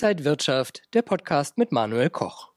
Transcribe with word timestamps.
Inside 0.00 0.24
Wirtschaft, 0.24 0.82
der 0.94 1.02
Podcast 1.02 1.58
mit 1.58 1.72
Manuel 1.72 2.08
Koch. 2.08 2.50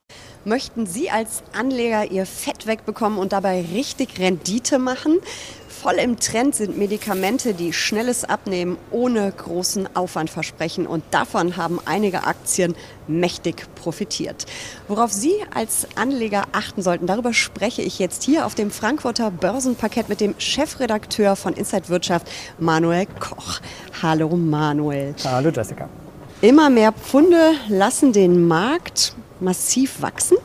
Möchten 0.46 0.86
Sie 0.86 1.10
als 1.10 1.41
Anleger 1.57 2.12
Ihr 2.12 2.28
Fett 2.28 2.68
wegbekommen 2.68 3.18
und 3.18 3.34
dabei 3.34 3.66
richtig 3.73 4.20
Rendite 4.20 4.78
machen? 4.78 5.18
Voll 5.68 5.96
im 5.96 6.20
Trend 6.20 6.54
sind 6.54 6.77
Medikamente, 6.77 7.55
die 7.55 7.73
schnelles 7.73 8.25
Abnehmen 8.25 8.77
ohne 8.91 9.32
großen 9.32 9.96
Aufwand 9.96 10.30
versprechen. 10.30 10.86
Und 10.86 11.04
davon 11.09 11.57
haben 11.57 11.80
einige 11.86 12.25
Aktien 12.25 12.75
mächtig 13.07 13.66
profitiert. 13.73 14.46
Worauf 14.88 15.12
Sie 15.12 15.34
als 15.52 15.88
Anleger 15.96 16.44
achten 16.52 16.84
sollten, 16.84 17.08
darüber 17.08 17.34
spreche 17.34 17.82
ich 17.82 17.98
jetzt 17.98 18.21
hier 18.21 18.46
auf 18.46 18.54
dem 18.54 18.70
Frankfurter 18.70 19.32
Börsenparkett 19.32 20.10
mit 20.10 20.21
dem 20.21 20.36
Chefredakteur 20.38 21.36
von 21.36 21.54
Inside 21.54 21.89
Wirtschaft, 21.89 22.28
Manuel 22.60 23.08
Koch. 23.20 23.62
Hallo 24.04 24.30
Manuel. 24.30 25.15
Hallo 25.23 25.50
Jessica. 25.50 25.89
Immer 26.43 26.71
mehr 26.71 26.91
Pfunde 26.91 27.54
lassen 27.69 28.13
den 28.13 28.47
Markt 28.47 29.13
massiv 29.39 30.01
wachsen. 30.01 30.37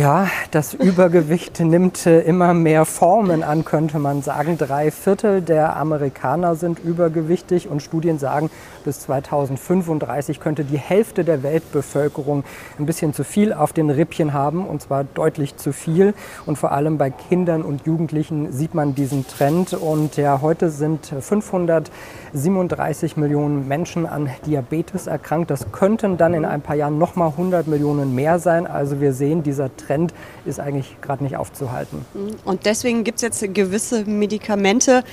Ja, 0.00 0.28
das 0.50 0.72
Übergewicht 0.72 1.60
nimmt 1.60 2.06
äh, 2.06 2.22
immer 2.22 2.54
mehr 2.54 2.86
Formen 2.86 3.42
an, 3.42 3.66
könnte 3.66 3.98
man 3.98 4.22
sagen. 4.22 4.56
Drei 4.56 4.90
Viertel 4.90 5.42
der 5.42 5.76
Amerikaner 5.76 6.54
sind 6.54 6.78
übergewichtig 6.78 7.68
und 7.68 7.82
Studien 7.82 8.18
sagen, 8.18 8.48
bis 8.82 9.00
2035 9.00 10.40
könnte 10.40 10.64
die 10.64 10.78
Hälfte 10.78 11.22
der 11.22 11.42
Weltbevölkerung 11.42 12.44
ein 12.78 12.86
bisschen 12.86 13.12
zu 13.12 13.24
viel 13.24 13.52
auf 13.52 13.74
den 13.74 13.90
Rippchen 13.90 14.32
haben 14.32 14.64
und 14.64 14.80
zwar 14.80 15.04
deutlich 15.04 15.58
zu 15.58 15.74
viel. 15.74 16.14
Und 16.46 16.56
vor 16.56 16.72
allem 16.72 16.96
bei 16.96 17.10
Kindern 17.10 17.60
und 17.60 17.84
Jugendlichen 17.84 18.52
sieht 18.52 18.72
man 18.72 18.94
diesen 18.94 19.26
Trend. 19.26 19.74
Und 19.74 20.16
ja, 20.16 20.40
heute 20.40 20.70
sind 20.70 21.12
537 21.20 23.18
Millionen 23.18 23.68
Menschen 23.68 24.06
an 24.06 24.30
Diabetes 24.46 25.06
erkrankt. 25.06 25.50
Das 25.50 25.72
könnten 25.72 26.16
dann 26.16 26.32
in 26.32 26.46
ein 26.46 26.62
paar 26.62 26.76
Jahren 26.76 26.96
nochmal 26.96 27.28
100 27.32 27.66
Millionen 27.66 28.14
mehr 28.14 28.38
sein. 28.38 28.66
Also 28.66 29.02
wir 29.02 29.12
sehen, 29.12 29.42
dieser 29.42 29.68
Trend 29.76 29.89
ist 30.44 30.60
eigentlich 30.60 30.96
gerade 31.00 31.24
nicht 31.24 31.36
aufzuhalten. 31.36 32.04
Und 32.44 32.66
deswegen 32.66 33.04
gibt 33.04 33.16
es 33.16 33.22
jetzt 33.22 33.54
gewisse 33.54 34.04
Medikamente, 34.04 35.04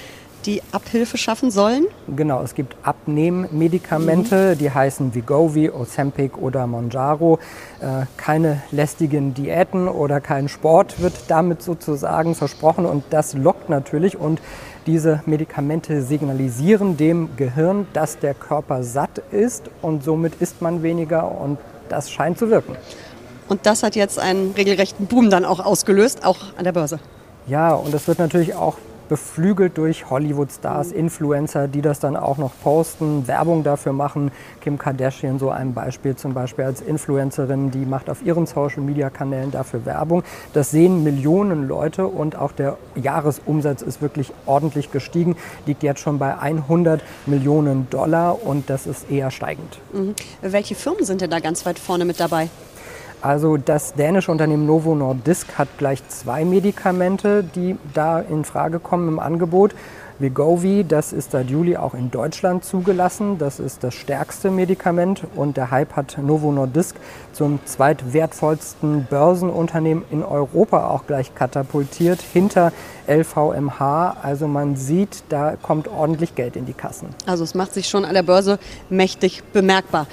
die 0.46 0.62
Abhilfe 0.72 1.18
schaffen 1.18 1.52
sollen? 1.52 1.86
Genau, 2.16 2.42
es 2.42 2.56
gibt 2.56 2.76
Abnehmmedikamente, 2.84 4.54
mhm. 4.54 4.58
die 4.58 4.72
heißen 4.72 5.14
Vigovi, 5.14 5.70
Ozempic 5.70 6.38
oder 6.38 6.66
Monjaro. 6.68 7.40
Äh, 7.82 8.06
keine 8.16 8.62
lästigen 8.72 9.34
Diäten 9.34 9.88
oder 9.88 10.22
kein 10.22 10.48
Sport 10.48 11.02
wird 11.02 11.14
damit 11.28 11.62
sozusagen 11.62 12.36
versprochen 12.36 12.86
und 12.86 13.04
das 13.10 13.34
lockt 13.34 13.70
natürlich 13.70 14.18
und 14.18 14.40
diese 14.86 15.22
Medikamente 15.26 16.02
signalisieren 16.02 16.96
dem 16.96 17.36
Gehirn, 17.36 17.88
dass 17.92 18.20
der 18.20 18.34
Körper 18.34 18.84
satt 18.84 19.22
ist 19.32 19.70
und 19.82 20.04
somit 20.04 20.36
isst 20.36 20.62
man 20.62 20.82
weniger 20.82 21.30
und 21.30 21.58
das 21.90 22.10
scheint 22.10 22.38
zu 22.38 22.50
wirken. 22.50 22.76
Und 23.48 23.66
das 23.66 23.84
hat 23.84 23.96
jetzt 23.96 24.20
einen 24.20 24.52
regelrechten 24.52 25.08
Boom 25.08 25.30
dann 25.30 25.46
auch 25.46 25.60
ausgelöst, 25.60 26.26
auch 26.26 26.38
an 26.58 26.64
der 26.64 26.72
Börse. 26.74 27.00
Ja, 27.48 27.74
und 27.74 27.94
es 27.94 28.08
wird 28.08 28.20
natürlich 28.20 28.56
auch 28.56 28.76
beflügelt 29.08 29.78
durch 29.78 30.10
Hollywood-Stars, 30.10 30.92
Influencer, 30.92 31.68
die 31.68 31.82
das 31.82 32.00
dann 32.00 32.16
auch 32.16 32.38
noch 32.38 32.52
posten, 32.62 33.28
Werbung 33.28 33.64
dafür 33.64 33.94
machen. 33.94 34.32
Kim 34.62 34.78
Kardashian, 34.78 35.40
so 35.40 35.50
ein 35.50 35.74
Beispiel 35.74 36.16
zum 36.16 36.34
Beispiel 36.34 36.66
als 36.66 36.82
Influencerin, 36.82 37.72
die 37.72 37.86
macht 37.86 38.10
auf 38.10 38.22
ihren 38.22 38.46
Social-Media-Kanälen 38.46 39.52
dafür 39.52 39.86
Werbung. 39.86 40.24
Das 40.54 40.72
sehen 40.72 41.04
Millionen 41.04 41.68
Leute 41.68 42.08
und 42.08 42.36
auch 42.36 42.52
der 42.52 42.78
Jahresumsatz 42.96 43.82
ist 43.82 44.02
wirklich 44.02 44.32
ordentlich 44.46 44.92
gestiegen, 44.92 45.36
liegt 45.66 45.84
jetzt 45.84 46.02
schon 46.02 46.20
bei 46.20 46.38
100 46.38 47.02
Millionen 47.26 47.90
Dollar 47.90 48.46
und 48.46 48.70
das 48.70 48.88
ist 48.88 49.10
eher 49.10 49.32
steigend. 49.32 49.80
Mhm. 49.94 50.16
Welche 50.42 50.76
Firmen 50.76 51.06
sind 51.06 51.22
denn 51.22 51.30
da 51.30 51.40
ganz 51.40 51.66
weit 51.66 51.80
vorne 51.80 52.06
mit 52.06 52.20
dabei? 52.20 52.50
Also 53.22 53.58
das 53.58 53.94
dänische 53.94 54.32
Unternehmen 54.32 54.66
Novo 54.66 54.94
Nordisk 54.94 55.58
hat 55.58 55.68
gleich 55.78 56.08
zwei 56.08 56.46
Medikamente, 56.46 57.44
die 57.44 57.76
da 57.94 58.20
in 58.20 58.46
Frage 58.46 58.80
kommen 58.80 59.08
im 59.08 59.20
Angebot. 59.20 59.74
Wegovy, 60.20 60.84
das 60.84 61.14
ist 61.14 61.32
seit 61.32 61.50
Juli 61.50 61.78
auch 61.78 61.94
in 61.94 62.10
Deutschland 62.10 62.66
zugelassen. 62.66 63.38
Das 63.38 63.60
ist 63.60 63.84
das 63.84 63.94
stärkste 63.94 64.50
Medikament 64.50 65.24
und 65.36 65.58
der 65.58 65.70
Hype 65.70 65.96
hat 65.96 66.18
Novo 66.18 66.52
Nordisk 66.52 66.96
zum 67.34 67.60
zweitwertvollsten 67.66 69.06
Börsenunternehmen 69.06 70.04
in 70.10 70.24
Europa 70.24 70.90
auch 70.90 71.06
gleich 71.06 71.36
katapultiert, 71.36 72.20
hinter 72.22 72.72
LVMH. 73.08 74.18
Also 74.22 74.48
man 74.48 74.76
sieht, 74.76 75.24
da 75.30 75.56
kommt 75.56 75.88
ordentlich 75.88 76.34
Geld 76.36 76.56
in 76.56 76.66
die 76.66 76.74
Kassen. 76.74 77.10
Also 77.26 77.44
es 77.44 77.54
macht 77.54 77.74
sich 77.74 77.88
schon 77.88 78.04
an 78.04 78.14
der 78.14 78.24
Börse 78.24 78.58
mächtig 78.90 79.44
bemerkbar. 79.54 80.08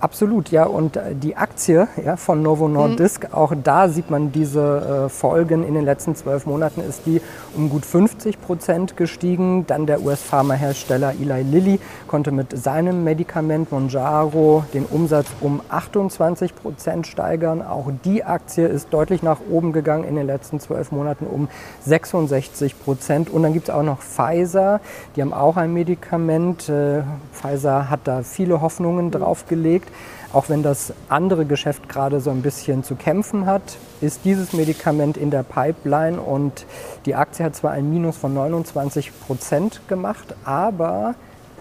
Absolut, 0.00 0.52
ja. 0.52 0.64
Und 0.64 0.96
äh, 0.96 1.14
die 1.14 1.36
Aktie 1.36 1.88
ja, 2.04 2.16
von 2.16 2.40
Novo 2.40 2.68
Nordisk, 2.68 3.24
mhm. 3.24 3.34
auch 3.34 3.52
da 3.64 3.88
sieht 3.88 4.10
man 4.10 4.30
diese 4.30 5.06
äh, 5.06 5.08
Folgen 5.08 5.66
in 5.66 5.74
den 5.74 5.84
letzten 5.84 6.14
zwölf 6.14 6.46
Monaten, 6.46 6.80
ist 6.80 7.02
die 7.04 7.20
um 7.56 7.68
gut 7.68 7.84
50 7.84 8.40
Prozent 8.40 8.96
gestiegen. 8.96 9.66
Dann 9.66 9.86
der 9.86 10.00
US-Pharmahersteller 10.02 11.14
Eli 11.20 11.42
Lilly 11.42 11.80
konnte 12.06 12.30
mit 12.30 12.56
seinem 12.56 13.02
Medikament 13.02 13.72
Monjaro 13.72 14.64
den 14.72 14.84
Umsatz 14.84 15.26
um 15.40 15.60
28 15.68 16.54
Prozent 16.54 17.08
steigern. 17.08 17.60
Auch 17.60 17.90
die 18.04 18.22
Aktie 18.22 18.68
ist 18.68 18.92
deutlich 18.92 19.24
nach 19.24 19.40
oben 19.50 19.72
gegangen 19.72 20.04
in 20.04 20.14
den 20.14 20.28
letzten 20.28 20.60
zwölf 20.60 20.92
Monaten 20.92 21.26
um 21.26 21.48
66 21.84 22.78
Prozent. 22.84 23.30
Und 23.30 23.42
dann 23.42 23.52
gibt 23.52 23.68
es 23.68 23.74
auch 23.74 23.82
noch 23.82 24.00
Pfizer, 24.00 24.80
die 25.16 25.22
haben 25.22 25.32
auch 25.32 25.56
ein 25.56 25.72
Medikament. 25.72 26.68
Äh, 26.68 27.02
Pfizer 27.32 27.90
hat 27.90 28.00
da 28.04 28.22
viele 28.22 28.60
Hoffnungen 28.60 29.06
mhm. 29.06 29.10
drauf 29.10 29.48
gelegt. 29.48 29.87
Auch 30.32 30.48
wenn 30.48 30.62
das 30.62 30.92
andere 31.08 31.46
Geschäft 31.46 31.88
gerade 31.88 32.20
so 32.20 32.30
ein 32.30 32.42
bisschen 32.42 32.84
zu 32.84 32.96
kämpfen 32.96 33.46
hat, 33.46 33.62
ist 34.00 34.20
dieses 34.24 34.52
Medikament 34.52 35.16
in 35.16 35.30
der 35.30 35.42
Pipeline 35.42 36.20
und 36.20 36.66
die 37.06 37.14
Aktie 37.14 37.44
hat 37.44 37.56
zwar 37.56 37.72
ein 37.72 37.90
Minus 37.90 38.16
von 38.18 38.34
29 38.34 39.12
Prozent 39.26 39.80
gemacht, 39.88 40.34
aber 40.44 41.14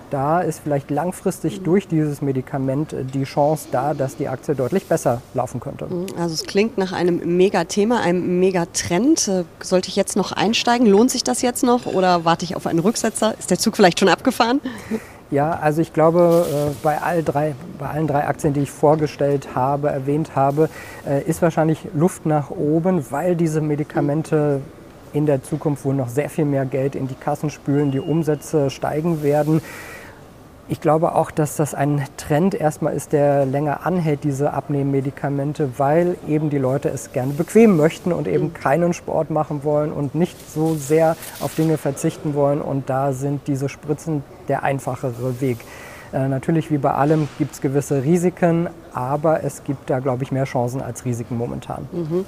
da 0.10 0.42
ist 0.42 0.62
vielleicht 0.64 0.90
langfristig 0.90 1.64
durch 1.64 1.88
dieses 1.88 2.22
Medikament 2.22 2.96
die 3.14 3.24
Chance 3.24 3.68
da, 3.72 3.94
dass 3.94 4.16
die 4.16 4.28
Aktie 4.28 4.56
deutlich 4.56 4.86
besser 4.86 5.22
laufen 5.34 5.60
könnte. 5.60 5.88
Also 6.18 6.34
es 6.34 6.44
klingt 6.44 6.78
nach 6.78 6.94
einem 6.94 7.38
Megathema, 7.38 8.00
einem 8.00 8.40
Megatrend. 8.40 9.30
Sollte 9.60 9.90
ich 9.90 9.96
jetzt 9.96 10.16
noch 10.16 10.32
einsteigen? 10.32 10.88
Lohnt 10.88 11.12
sich 11.12 11.24
das 11.24 11.42
jetzt 11.42 11.64
noch 11.64 11.86
oder 11.86 12.24
warte 12.24 12.46
ich 12.46 12.56
auf 12.56 12.68
einen 12.68 12.80
Rücksetzer? 12.80 13.38
Ist 13.38 13.52
der 13.52 13.60
Zug 13.60 13.76
vielleicht 13.76 14.00
schon 14.00 14.10
abgefahren? 14.10 14.62
Ja, 15.30 15.52
also 15.52 15.82
ich 15.82 15.92
glaube, 15.92 16.46
äh, 16.50 16.74
bei, 16.84 17.02
all 17.02 17.22
drei, 17.22 17.54
bei 17.78 17.88
allen 17.88 18.08
drei 18.08 18.26
Aktien, 18.26 18.54
die 18.54 18.62
ich 18.62 18.72
vorgestellt 18.72 19.50
habe, 19.56 19.90
erwähnt 19.90 20.36
habe, 20.36 20.70
äh, 21.06 21.22
ist 21.24 21.42
wahrscheinlich 21.42 21.80
Luft 21.94 22.26
nach 22.26 22.50
oben, 22.50 23.12
weil 23.12 23.36
diese 23.36 23.60
Medikamente 23.60 24.62
in 25.12 25.26
der 25.26 25.44
Zukunft 25.44 25.84
wohl 25.84 25.96
noch 25.96 26.08
sehr 26.08 26.30
viel 26.30 26.46
mehr 26.46 26.66
Geld 26.66 26.96
in 26.96 27.08
die 27.08 27.16
Kassen 27.16 27.50
spülen, 27.50 27.92
die 27.92 28.00
Umsätze 28.00 28.70
steigen 28.70 29.22
werden. 29.22 29.62
Ich 30.70 30.82
glaube 30.82 31.16
auch, 31.16 31.32
dass 31.32 31.56
das 31.56 31.74
ein 31.74 32.04
Trend 32.18 32.54
erstmal 32.54 32.94
ist, 32.94 33.14
der 33.14 33.46
länger 33.46 33.86
anhält, 33.86 34.26
diese 34.26 34.52
Abnehmmedikamente, 34.52 35.70
weil 35.78 36.18
eben 36.28 36.50
die 36.50 36.58
Leute 36.58 36.90
es 36.90 37.14
gerne 37.14 37.32
bequem 37.32 37.78
möchten 37.78 38.12
und 38.12 38.28
eben 38.28 38.54
keinen 38.54 38.92
Sport 38.92 39.30
machen 39.30 39.64
wollen 39.64 39.94
und 39.94 40.14
nicht 40.14 40.52
so 40.52 40.76
sehr 40.76 41.16
auf 41.40 41.56
Dinge 41.56 41.78
verzichten 41.78 42.34
wollen. 42.34 42.62
Und 42.62 42.90
da 42.90 43.14
sind 43.14 43.48
diese 43.48 43.70
Spritzen 43.70 44.26
der 44.50 44.64
einfachere 44.64 45.40
Weg. 45.40 45.60
Äh, 46.14 46.28
natürlich, 46.28 46.72
wie 46.72 46.78
bei 46.78 46.94
allem, 46.94 47.28
gibt 47.38 47.54
es 47.54 47.62
gewisse 47.62 48.04
Risiken, 48.04 48.70
aber 48.94 49.44
es 49.44 49.64
gibt 49.64 49.90
da, 49.90 50.00
glaube 50.00 50.24
ich, 50.24 50.32
mehr 50.32 50.46
Chancen 50.46 50.82
als 50.82 51.06
Risiken 51.06 51.38
momentan. 51.38 51.88
Mhm. 51.92 52.26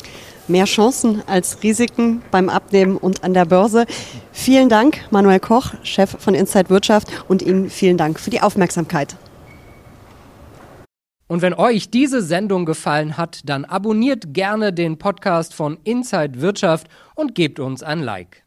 Mehr 0.47 0.66
Chancen 0.66 1.23
als 1.28 1.63
Risiken 1.63 2.22
beim 2.31 2.50
Abnehmen 2.50 2.97
und 2.97 3.23
an 3.23 3.34
der 3.34 3.45
Börse. 3.45 3.85
Vielen 4.31 4.67
Dank, 4.67 5.00
Manuel 5.12 5.40
Koch, 5.40 5.73
Chef 5.84 6.16
von 6.20 6.34
Inside 6.34 6.70
Wirtschaft, 6.70 7.08
und 7.28 7.41
Ihnen 7.41 7.70
vielen 7.70 7.97
Dank 7.97 8.20
für 8.20 8.29
die 8.29 8.41
Aufmerksamkeit. 8.41 9.16
Und 11.28 11.43
wenn 11.43 11.53
euch 11.53 11.91
diese 11.91 12.23
Sendung 12.23 12.66
gefallen 12.66 13.16
hat, 13.16 13.41
dann 13.47 13.64
abonniert 13.64 14.34
gerne 14.34 14.73
den 14.73 14.97
Podcast 14.97 15.53
von 15.53 15.78
Inside 15.84 16.41
Wirtschaft 16.41 16.87
und 17.14 17.35
gebt 17.35 17.59
uns 17.59 17.84
ein 17.84 17.99
Like. 17.99 18.43